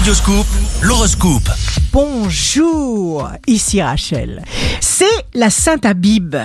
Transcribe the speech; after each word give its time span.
Radioscoop, 0.00 0.46
l'horoscope. 0.80 1.50
Bonjour, 1.92 3.28
ici 3.46 3.82
Rachel. 3.82 4.42
C'est 4.80 5.04
la 5.34 5.50
Sainte 5.50 5.84
Abib. 5.84 6.36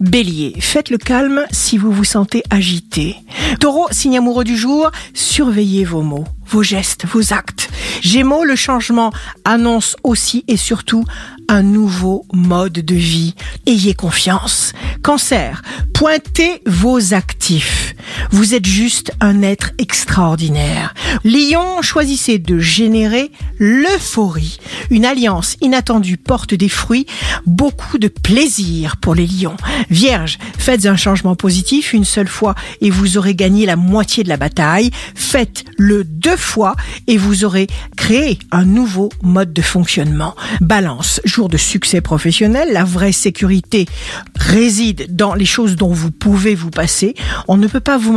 Bélier, 0.00 0.56
faites 0.58 0.90
le 0.90 0.98
calme 0.98 1.44
si 1.52 1.78
vous 1.78 1.92
vous 1.92 2.02
sentez 2.02 2.42
agité. 2.50 3.14
Taureau, 3.60 3.86
signe 3.92 4.18
amoureux 4.18 4.42
du 4.42 4.56
jour, 4.56 4.90
surveillez 5.14 5.84
vos 5.84 6.02
mots, 6.02 6.24
vos 6.48 6.64
gestes, 6.64 7.06
vos 7.06 7.32
actes. 7.32 7.70
Gémeaux, 8.00 8.42
le 8.42 8.56
changement 8.56 9.12
annonce 9.44 9.94
aussi 10.02 10.44
et 10.48 10.56
surtout 10.56 11.04
un 11.48 11.62
nouveau 11.62 12.26
mode 12.32 12.72
de 12.72 12.94
vie. 12.96 13.36
Ayez 13.66 13.94
confiance. 13.94 14.72
Cancer, 15.04 15.62
pointez 15.94 16.60
vos 16.66 17.14
actifs. 17.14 17.85
Vous 18.30 18.54
êtes 18.54 18.66
juste 18.66 19.12
un 19.20 19.42
être 19.42 19.72
extraordinaire. 19.78 20.94
Lion, 21.24 21.82
choisissez 21.82 22.38
de 22.38 22.58
générer 22.58 23.30
l'euphorie. 23.58 24.58
Une 24.90 25.04
alliance 25.04 25.56
inattendue 25.60 26.16
porte 26.16 26.54
des 26.54 26.68
fruits, 26.68 27.06
beaucoup 27.46 27.98
de 27.98 28.08
plaisir 28.08 28.96
pour 28.96 29.14
les 29.14 29.26
lions. 29.26 29.56
Vierge, 29.90 30.38
faites 30.58 30.86
un 30.86 30.96
changement 30.96 31.36
positif 31.36 31.92
une 31.92 32.04
seule 32.04 32.28
fois 32.28 32.54
et 32.80 32.90
vous 32.90 33.16
aurez 33.16 33.34
gagné 33.34 33.66
la 33.66 33.76
moitié 33.76 34.24
de 34.24 34.28
la 34.28 34.36
bataille. 34.36 34.90
Faites-le 35.14 36.04
deux 36.04 36.36
fois 36.36 36.74
et 37.06 37.16
vous 37.16 37.44
aurez 37.44 37.66
créé 37.96 38.38
un 38.50 38.64
nouveau 38.64 39.10
mode 39.22 39.52
de 39.52 39.62
fonctionnement. 39.62 40.34
Balance, 40.60 41.20
jour 41.24 41.48
de 41.48 41.56
succès 41.56 42.00
professionnel, 42.00 42.72
la 42.72 42.84
vraie 42.84 43.12
sécurité 43.12 43.86
réside 44.36 45.14
dans 45.14 45.34
les 45.34 45.44
choses 45.44 45.76
dont 45.76 45.92
vous 45.92 46.10
pouvez 46.10 46.54
vous 46.54 46.70
passer. 46.70 47.14
On 47.48 47.56
ne 47.56 47.66
peut 47.66 47.80
pas 47.80 47.98
vous 47.98 48.12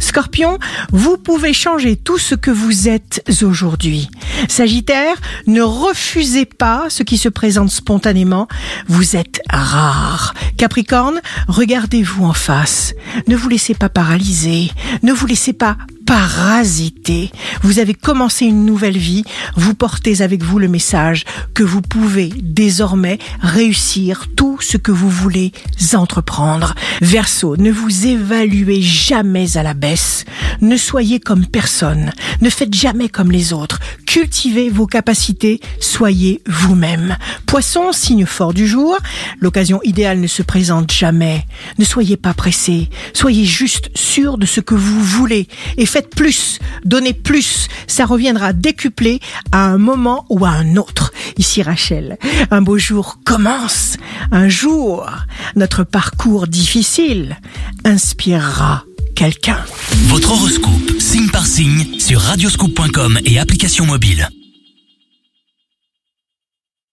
Scorpion, 0.00 0.58
vous 0.90 1.16
pouvez 1.16 1.52
changer 1.52 1.96
tout 1.96 2.18
ce 2.18 2.34
que 2.34 2.50
vous 2.50 2.88
êtes 2.88 3.24
aujourd'hui. 3.42 4.08
Sagittaire, 4.48 5.16
ne 5.46 5.62
refusez 5.62 6.44
pas 6.44 6.86
ce 6.88 7.02
qui 7.02 7.18
se 7.18 7.28
présente 7.28 7.70
spontanément. 7.70 8.48
Vous 8.88 9.16
êtes 9.16 9.40
rare. 9.50 10.34
Capricorne, 10.56 11.20
regardez-vous 11.46 12.24
en 12.24 12.32
face. 12.32 12.94
Ne 13.26 13.36
vous 13.36 13.48
laissez 13.48 13.74
pas 13.74 13.88
paralyser. 13.88 14.70
Ne 15.02 15.12
vous 15.12 15.26
laissez 15.26 15.52
pas 15.52 15.76
parasiter. 16.08 17.30
Vous 17.60 17.80
avez 17.80 17.92
commencé 17.92 18.46
une 18.46 18.64
nouvelle 18.64 18.96
vie. 18.96 19.24
Vous 19.56 19.74
portez 19.74 20.22
avec 20.22 20.42
vous 20.42 20.58
le 20.58 20.66
message 20.66 21.26
que 21.52 21.62
vous 21.62 21.82
pouvez 21.82 22.32
désormais 22.34 23.18
réussir 23.42 24.24
tout 24.34 24.56
ce 24.62 24.78
que 24.78 24.90
vous 24.90 25.10
voulez 25.10 25.52
entreprendre. 25.92 26.74
Verseau, 27.02 27.58
ne 27.58 27.70
vous 27.70 28.06
évaluez 28.06 28.80
jamais 28.80 29.58
à 29.58 29.62
la 29.62 29.74
baisse. 29.74 30.24
Ne 30.62 30.78
soyez 30.78 31.20
comme 31.20 31.44
personne. 31.44 32.10
Ne 32.40 32.48
faites 32.48 32.72
jamais 32.72 33.10
comme 33.10 33.30
les 33.30 33.52
autres. 33.52 33.78
Cultivez 34.08 34.70
vos 34.70 34.86
capacités. 34.86 35.60
Soyez 35.80 36.40
vous-même. 36.46 37.18
Poisson, 37.44 37.92
signe 37.92 38.24
fort 38.24 38.54
du 38.54 38.66
jour. 38.66 38.96
L'occasion 39.38 39.80
idéale 39.84 40.18
ne 40.18 40.26
se 40.26 40.40
présente 40.42 40.90
jamais. 40.90 41.46
Ne 41.78 41.84
soyez 41.84 42.16
pas 42.16 42.32
pressé. 42.32 42.88
Soyez 43.12 43.44
juste 43.44 43.90
sûr 43.94 44.38
de 44.38 44.46
ce 44.46 44.62
que 44.62 44.74
vous 44.74 45.04
voulez 45.04 45.46
et 45.76 45.84
faites 45.84 46.08
plus. 46.16 46.58
Donnez 46.86 47.12
plus. 47.12 47.68
Ça 47.86 48.06
reviendra 48.06 48.54
décuplé 48.54 49.20
à 49.52 49.66
un 49.66 49.76
moment 49.76 50.24
ou 50.30 50.46
à 50.46 50.52
un 50.52 50.76
autre. 50.76 51.12
Ici 51.36 51.62
Rachel. 51.62 52.16
Un 52.50 52.62
beau 52.62 52.78
jour 52.78 53.18
commence. 53.26 53.98
Un 54.32 54.48
jour, 54.48 55.06
notre 55.54 55.84
parcours 55.84 56.46
difficile 56.46 57.36
inspirera 57.84 58.84
quelqu'un. 59.14 59.58
Votre 60.06 60.30
horoscope, 60.32 60.97
signe 61.18 61.30
par 61.30 61.46
signe, 61.46 61.98
sur 61.98 62.20
radioscoop.com 62.20 63.18
et 63.24 63.40
application 63.40 63.84
mobile. 63.84 64.28